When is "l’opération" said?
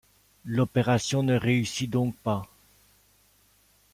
0.45-1.21